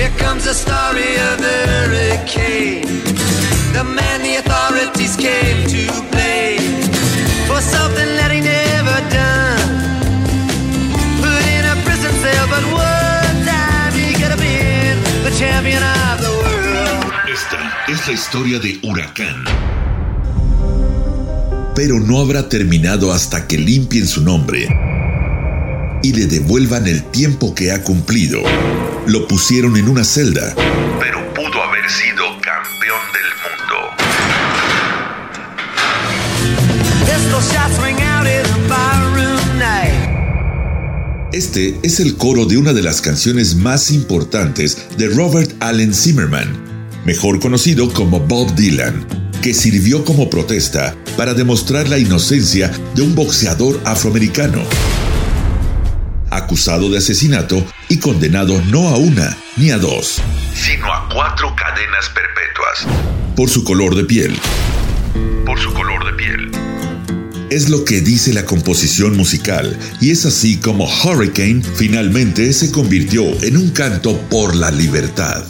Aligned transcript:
Here 0.00 0.16
comes 0.16 0.44
the 0.46 0.54
story 0.54 1.12
of 1.28 1.36
the 1.44 1.56
hurricane. 1.68 2.88
The 3.76 3.84
man 3.84 4.22
the 4.22 4.36
authorities 4.36 5.14
came 5.14 5.60
to 5.68 5.84
blame 6.08 6.88
for 7.44 7.60
something 7.60 8.10
that 8.16 8.30
he 8.32 8.40
never 8.40 8.96
done. 9.12 9.70
Put 11.20 11.44
in 11.52 11.64
a 11.68 11.76
prison 11.84 12.14
cell, 12.24 12.46
but 12.48 12.64
one 12.72 13.44
time 13.44 13.92
he 13.92 14.14
could 14.14 14.32
have 14.32 14.40
been 14.40 14.96
the 15.22 15.36
champion 15.36 15.82
of 16.08 16.16
the 16.24 16.32
world. 16.32 17.12
Esta 17.28 17.60
es 17.86 18.06
la 18.06 18.14
historia 18.14 18.58
de 18.58 18.80
Huracán. 18.80 19.44
Pero 21.74 22.00
no 22.00 22.20
habrá 22.22 22.48
terminado 22.48 23.12
hasta 23.12 23.46
que 23.46 23.58
limpien 23.58 24.08
su 24.08 24.22
nombre 24.22 24.89
y 26.02 26.12
le 26.12 26.26
devuelvan 26.26 26.86
el 26.86 27.02
tiempo 27.04 27.54
que 27.54 27.72
ha 27.72 27.82
cumplido. 27.82 28.40
Lo 29.06 29.26
pusieron 29.28 29.76
en 29.76 29.88
una 29.88 30.04
celda, 30.04 30.54
pero 30.98 31.34
pudo 31.34 31.62
haber 31.62 31.88
sido 31.90 32.24
campeón 32.40 33.00
del 33.12 33.24
mundo. 33.42 34.10
Este 41.32 41.78
es 41.82 42.00
el 42.00 42.16
coro 42.16 42.44
de 42.44 42.56
una 42.56 42.72
de 42.72 42.82
las 42.82 43.00
canciones 43.00 43.54
más 43.54 43.92
importantes 43.92 44.78
de 44.98 45.08
Robert 45.08 45.52
Allen 45.60 45.94
Zimmerman, 45.94 46.90
mejor 47.06 47.38
conocido 47.40 47.92
como 47.92 48.20
Bob 48.20 48.54
Dylan, 48.56 49.06
que 49.40 49.54
sirvió 49.54 50.04
como 50.04 50.28
protesta 50.28 50.96
para 51.16 51.34
demostrar 51.34 51.88
la 51.88 51.98
inocencia 51.98 52.70
de 52.94 53.02
un 53.02 53.14
boxeador 53.14 53.80
afroamericano 53.84 54.64
acusado 56.30 56.88
de 56.88 56.98
asesinato 56.98 57.64
y 57.88 57.98
condenado 57.98 58.60
no 58.66 58.88
a 58.88 58.96
una 58.96 59.36
ni 59.56 59.70
a 59.70 59.78
dos, 59.78 60.20
sino 60.54 60.92
a 60.92 61.08
cuatro 61.12 61.54
cadenas 61.56 62.08
perpetuas. 62.08 62.86
Por 63.36 63.48
su 63.48 63.64
color 63.64 63.94
de 63.94 64.04
piel. 64.04 64.38
Por 65.44 65.58
su 65.60 65.72
color 65.72 66.06
de 66.06 66.12
piel. 66.12 66.50
Es 67.50 67.68
lo 67.68 67.84
que 67.84 68.00
dice 68.00 68.32
la 68.32 68.44
composición 68.44 69.16
musical, 69.16 69.76
y 70.00 70.12
es 70.12 70.24
así 70.24 70.58
como 70.58 70.88
Hurricane 70.88 71.62
finalmente 71.74 72.52
se 72.52 72.70
convirtió 72.70 73.24
en 73.42 73.56
un 73.56 73.70
canto 73.70 74.16
por 74.28 74.54
la 74.54 74.70
libertad. 74.70 75.44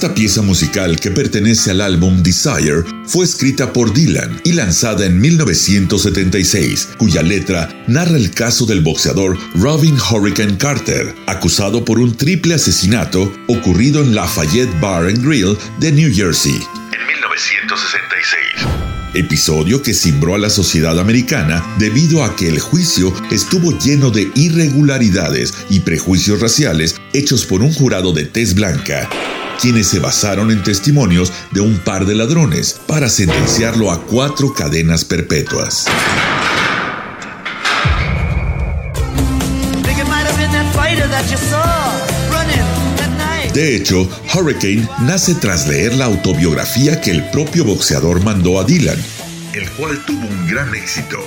Esta 0.00 0.14
pieza 0.14 0.40
musical 0.40 0.98
que 0.98 1.10
pertenece 1.10 1.72
al 1.72 1.82
álbum 1.82 2.22
Desire 2.22 2.84
fue 3.04 3.26
escrita 3.26 3.70
por 3.70 3.92
Dylan 3.92 4.40
y 4.44 4.54
lanzada 4.54 5.04
en 5.04 5.20
1976, 5.20 6.88
cuya 6.96 7.20
letra 7.20 7.68
narra 7.86 8.16
el 8.16 8.30
caso 8.30 8.64
del 8.64 8.80
boxeador 8.80 9.36
Robin 9.56 9.98
Hurricane 10.00 10.56
Carter, 10.56 11.14
acusado 11.26 11.84
por 11.84 11.98
un 11.98 12.16
triple 12.16 12.54
asesinato 12.54 13.30
ocurrido 13.46 14.00
en 14.00 14.14
Lafayette 14.14 14.72
Bar 14.80 15.04
and 15.04 15.22
Grill 15.22 15.58
de 15.80 15.92
New 15.92 16.10
Jersey. 16.10 16.54
En 16.54 17.06
1966 17.06 18.90
episodio 19.12 19.82
que 19.82 19.92
cimbró 19.92 20.34
a 20.34 20.38
la 20.38 20.50
sociedad 20.50 20.98
americana 20.98 21.64
debido 21.78 22.24
a 22.24 22.36
que 22.36 22.48
el 22.48 22.60
juicio 22.60 23.12
estuvo 23.30 23.76
lleno 23.78 24.10
de 24.10 24.30
irregularidades 24.34 25.52
y 25.68 25.80
prejuicios 25.80 26.40
raciales 26.40 26.94
hechos 27.12 27.44
por 27.44 27.62
un 27.62 27.72
jurado 27.72 28.12
de 28.12 28.24
tez 28.24 28.54
blanca, 28.54 29.08
quienes 29.60 29.88
se 29.88 29.98
basaron 29.98 30.50
en 30.50 30.62
testimonios 30.62 31.32
de 31.50 31.60
un 31.60 31.78
par 31.78 32.06
de 32.06 32.14
ladrones 32.14 32.80
para 32.86 33.08
sentenciarlo 33.08 33.90
a 33.90 34.00
cuatro 34.02 34.54
cadenas 34.54 35.04
perpetuas. 35.04 35.86
De 43.52 43.76
hecho, 43.76 44.08
Hurricane 44.32 44.88
nace 45.00 45.34
tras 45.34 45.66
leer 45.66 45.94
la 45.94 46.04
autobiografía 46.04 47.00
que 47.00 47.10
el 47.10 47.28
propio 47.30 47.64
boxeador 47.64 48.22
mandó 48.22 48.60
a 48.60 48.64
Dylan, 48.64 48.98
el 49.54 49.68
cual 49.72 50.02
tuvo 50.06 50.26
un 50.26 50.46
gran 50.46 50.72
éxito. 50.74 51.18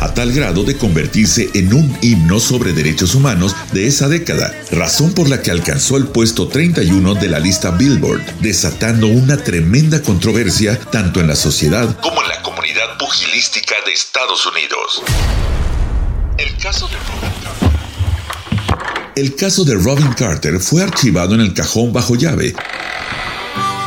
A 0.00 0.12
tal 0.12 0.32
grado 0.32 0.64
de 0.64 0.76
convertirse 0.76 1.50
en 1.54 1.72
un 1.72 1.96
himno 2.02 2.40
sobre 2.40 2.72
derechos 2.72 3.14
humanos 3.14 3.54
de 3.72 3.86
esa 3.86 4.08
década, 4.08 4.54
razón 4.70 5.12
por 5.12 5.28
la 5.28 5.40
que 5.40 5.50
alcanzó 5.50 5.96
el 5.96 6.06
puesto 6.06 6.48
31 6.48 7.14
de 7.14 7.28
la 7.28 7.38
lista 7.38 7.70
Billboard, 7.70 8.22
desatando 8.40 9.06
una 9.06 9.36
tremenda 9.36 10.02
controversia 10.02 10.78
tanto 10.78 11.20
en 11.20 11.28
la 11.28 11.36
sociedad 11.36 11.98
como 12.00 12.22
en 12.22 12.28
la 12.28 12.42
comunidad 12.42 12.98
pugilística 12.98 13.74
de 13.86 13.92
Estados 13.92 14.46
Unidos. 14.46 15.02
El 19.16 19.36
caso 19.36 19.64
de 19.64 19.74
Robin 19.74 20.12
Carter. 20.12 20.58
Fue 20.58 20.82
archivado 20.82 21.34
en 21.34 21.40
el 21.40 21.54
cajón 21.54 21.92
bajo 21.92 22.16
llave 22.16 22.54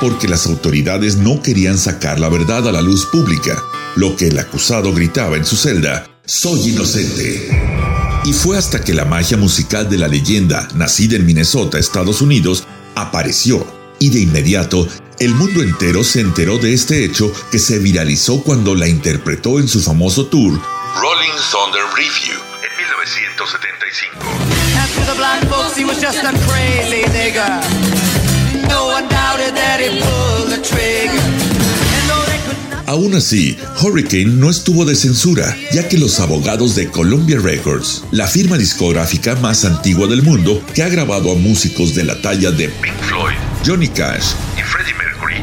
porque 0.00 0.28
las 0.28 0.46
autoridades 0.46 1.16
no 1.16 1.42
querían 1.42 1.76
sacar 1.76 2.18
la 2.18 2.30
verdad 2.30 2.66
a 2.66 2.72
la 2.72 2.80
luz 2.80 3.06
pública, 3.06 3.62
lo 3.96 4.16
que 4.16 4.28
el 4.28 4.38
acusado 4.38 4.92
gritaba 4.92 5.36
en 5.36 5.44
su 5.44 5.56
celda, 5.56 6.06
soy 6.24 6.70
inocente. 6.70 7.48
Y 8.24 8.32
fue 8.32 8.58
hasta 8.58 8.82
que 8.82 8.94
la 8.94 9.04
magia 9.04 9.36
musical 9.36 9.88
de 9.88 9.98
la 9.98 10.08
leyenda, 10.08 10.68
nacida 10.74 11.16
en 11.16 11.26
Minnesota, 11.26 11.78
Estados 11.78 12.20
Unidos, 12.20 12.64
apareció, 12.94 13.66
y 13.98 14.10
de 14.10 14.20
inmediato 14.20 14.86
el 15.20 15.34
mundo 15.34 15.62
entero 15.62 16.02
se 16.02 16.20
enteró 16.20 16.56
de 16.56 16.72
este 16.72 17.04
hecho 17.04 17.30
que 17.50 17.58
se 17.58 17.78
viralizó 17.78 18.42
cuando 18.42 18.74
la 18.74 18.88
interpretó 18.88 19.60
en 19.60 19.68
su 19.68 19.82
famoso 19.82 20.24
tour 20.26 20.58
Rolling 20.96 21.36
Thunder 21.52 21.82
Review 21.94 22.40
en 22.64 22.70
1975. 22.78 24.16
Aún 32.90 33.14
así, 33.14 33.56
Hurricane 33.80 34.24
no 34.24 34.50
estuvo 34.50 34.84
de 34.84 34.96
censura, 34.96 35.56
ya 35.72 35.86
que 35.88 35.96
los 35.96 36.18
abogados 36.18 36.74
de 36.74 36.90
Columbia 36.90 37.38
Records, 37.38 38.02
la 38.10 38.26
firma 38.26 38.58
discográfica 38.58 39.36
más 39.36 39.64
antigua 39.64 40.08
del 40.08 40.24
mundo 40.24 40.60
que 40.74 40.82
ha 40.82 40.88
grabado 40.88 41.30
a 41.30 41.36
músicos 41.36 41.94
de 41.94 42.02
la 42.02 42.20
talla 42.20 42.50
de 42.50 42.68
Pink 42.68 43.00
Floyd, 43.02 43.36
Johnny 43.64 43.86
Cash 43.86 44.32
y 44.58 44.62
Freddie 44.62 44.94
Mercury, 44.94 45.36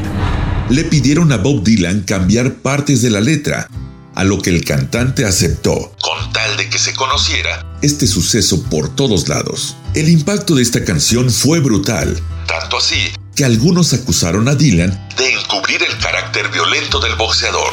le 0.68 0.84
pidieron 0.84 1.32
a 1.32 1.38
Bob 1.38 1.64
Dylan 1.64 2.02
cambiar 2.02 2.56
partes 2.56 3.00
de 3.00 3.08
la 3.08 3.22
letra, 3.22 3.66
a 4.14 4.24
lo 4.24 4.42
que 4.42 4.50
el 4.50 4.62
cantante 4.62 5.24
aceptó, 5.24 5.94
con 6.02 6.30
tal 6.34 6.54
de 6.58 6.68
que 6.68 6.78
se 6.78 6.92
conociera 6.92 7.64
este 7.80 8.06
suceso 8.06 8.62
por 8.64 8.94
todos 8.94 9.26
lados. 9.26 9.74
El 9.94 10.10
impacto 10.10 10.54
de 10.54 10.62
esta 10.62 10.84
canción 10.84 11.30
fue 11.30 11.60
brutal, 11.60 12.14
tanto 12.46 12.76
así 12.76 13.08
que 13.38 13.44
algunos 13.44 13.92
acusaron 13.92 14.48
a 14.48 14.56
Dylan 14.56 14.90
de 15.16 15.32
encubrir 15.32 15.80
el 15.88 15.96
carácter 15.98 16.48
violento 16.48 16.98
del 16.98 17.14
boxeador. 17.14 17.72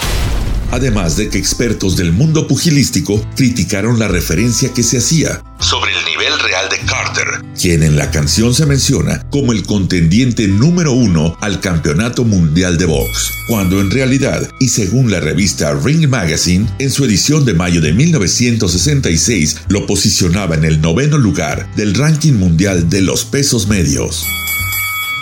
Además 0.70 1.18
de 1.18 1.28
que 1.28 1.40
expertos 1.40 1.96
del 1.96 2.12
mundo 2.12 2.48
pugilístico 2.48 3.20
criticaron 3.36 3.98
la 3.98 4.08
referencia 4.08 4.72
que 4.76 4.84
se 4.84 5.00
hacía 5.00 5.42
sobre 5.60 5.92
el 5.92 6.06
nivel 6.06 6.40
real 6.40 6.70
de 6.70 6.78
Carter, 6.86 7.44
quien 7.60 7.82
en 7.82 7.98
la 7.98 8.12
canción 8.12 8.54
se 8.54 8.68
menciona 8.68 9.28
como 9.32 9.54
el 9.54 9.64
contendiente 9.64 10.48
número 10.48 10.92
uno 10.92 11.36
al 11.42 11.62
campeonato 11.62 12.26
mundial 12.26 12.78
de 12.78 12.86
box, 12.86 13.32
cuando 13.48 13.82
en 13.82 13.90
realidad, 13.90 14.48
y 14.60 14.68
según 14.68 15.10
la 15.10 15.20
revista 15.20 15.74
Ring 15.74 16.08
Magazine, 16.08 16.70
en 16.78 16.92
su 16.92 17.06
edición 17.06 17.44
de 17.44 17.56
mayo 17.56 17.82
de 17.82 17.92
1966 17.92 19.62
lo 19.70 19.88
posicionaba 19.88 20.54
en 20.54 20.66
el 20.66 20.80
noveno 20.80 21.18
lugar 21.18 21.74
del 21.76 21.96
ranking 21.96 22.34
mundial 22.34 22.88
de 22.88 23.02
los 23.02 23.26
pesos 23.26 23.68
medios. 23.68 24.28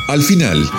Al 0.08 0.22
final, 0.22 0.70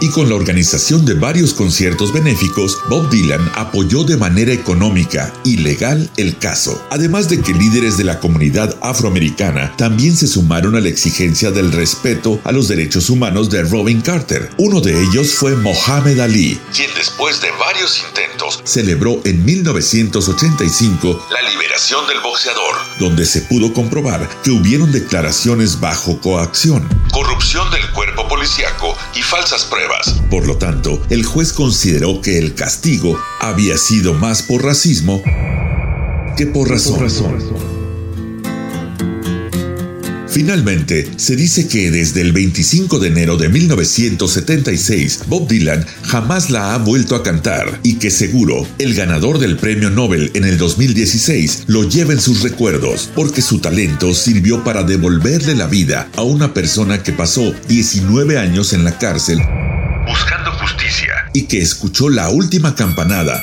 y 0.00 0.10
con 0.10 0.28
la 0.28 0.34
organización 0.34 1.04
de 1.04 1.14
varios 1.14 1.54
conciertos 1.54 2.12
benéficos, 2.12 2.78
Bob 2.88 3.08
Dylan 3.08 3.50
apoyó 3.54 4.04
de 4.04 4.16
manera 4.16 4.52
económica 4.52 5.32
y 5.44 5.58
legal 5.58 6.10
el 6.16 6.38
caso. 6.38 6.84
Además 6.90 7.28
de 7.28 7.40
que 7.40 7.52
líderes 7.52 7.96
de 7.96 8.04
la 8.04 8.18
comunidad 8.18 8.76
afroamericana 8.80 9.74
también 9.76 10.16
se 10.16 10.26
sumaron 10.26 10.76
a 10.76 10.80
la 10.80 10.88
exigencia 10.88 11.50
del 11.50 11.72
respeto 11.72 12.40
a 12.44 12.52
los 12.52 12.68
derechos 12.68 13.10
humanos 13.10 13.50
de 13.50 13.62
Robin 13.62 14.00
Carter. 14.00 14.50
Uno 14.58 14.80
de 14.80 15.00
ellos 15.02 15.34
fue 15.34 15.54
Mohammed 15.54 16.18
Ali, 16.20 16.60
quien 16.74 16.90
después 16.96 17.40
de 17.40 17.50
varios 17.58 18.02
intentos 18.08 18.60
celebró 18.64 19.20
en 19.24 19.44
1985 19.44 21.26
la 21.30 21.48
liberación 21.48 22.06
del 22.06 22.20
boxeador, 22.20 22.74
donde 22.98 23.24
se 23.24 23.42
pudo 23.42 23.72
comprobar 23.72 24.28
que 24.42 24.50
hubieron 24.50 24.92
declaraciones 24.92 25.80
bajo 25.80 26.20
coacción, 26.20 26.88
corrupción 27.12 27.70
del 27.70 27.88
policíaco 28.38 28.96
y 29.16 29.22
falsas 29.22 29.64
pruebas. 29.64 30.14
Por 30.30 30.46
lo 30.46 30.58
tanto, 30.58 31.02
el 31.10 31.24
juez 31.24 31.52
consideró 31.52 32.20
que 32.20 32.38
el 32.38 32.54
castigo 32.54 33.20
había 33.40 33.76
sido 33.76 34.14
más 34.14 34.42
por 34.42 34.64
racismo 34.64 35.24
que 36.36 36.46
por 36.46 36.70
razón. 36.70 37.77
Finalmente, 40.38 41.10
se 41.16 41.34
dice 41.34 41.66
que 41.66 41.90
desde 41.90 42.20
el 42.20 42.30
25 42.30 43.00
de 43.00 43.08
enero 43.08 43.36
de 43.36 43.48
1976, 43.48 45.22
Bob 45.26 45.48
Dylan 45.48 45.84
jamás 46.04 46.48
la 46.50 46.74
ha 46.74 46.78
vuelto 46.78 47.16
a 47.16 47.24
cantar 47.24 47.80
y 47.82 47.96
que 47.96 48.12
seguro 48.12 48.64
el 48.78 48.94
ganador 48.94 49.40
del 49.40 49.56
premio 49.56 49.90
Nobel 49.90 50.30
en 50.34 50.44
el 50.44 50.56
2016 50.56 51.64
lo 51.66 51.88
lleva 51.88 52.12
en 52.12 52.20
sus 52.20 52.42
recuerdos 52.42 53.10
porque 53.16 53.42
su 53.42 53.58
talento 53.58 54.14
sirvió 54.14 54.62
para 54.62 54.84
devolverle 54.84 55.56
la 55.56 55.66
vida 55.66 56.08
a 56.14 56.22
una 56.22 56.54
persona 56.54 57.02
que 57.02 57.12
pasó 57.12 57.52
19 57.66 58.38
años 58.38 58.72
en 58.72 58.84
la 58.84 58.96
cárcel 58.96 59.40
buscando 60.06 60.52
justicia. 60.52 61.14
y 61.34 61.46
que 61.48 61.58
escuchó 61.58 62.10
la 62.10 62.28
última 62.28 62.76
campanada 62.76 63.42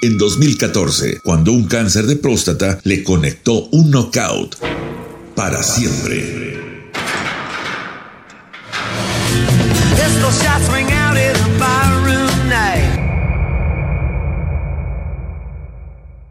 en 0.00 0.16
2014 0.16 1.18
cuando 1.24 1.50
un 1.50 1.66
cáncer 1.66 2.06
de 2.06 2.14
próstata 2.14 2.78
le 2.84 3.02
conectó 3.02 3.64
un 3.72 3.90
knockout 3.90 4.54
para 5.36 5.62
siempre. 5.62 6.46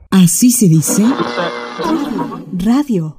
Así 0.09 0.49
se 0.49 0.67
dice 0.67 1.03
radio. 2.51 3.13